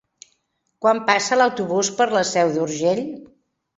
[0.85, 3.03] Quan passa l'autobús per la Seu d'Urgell?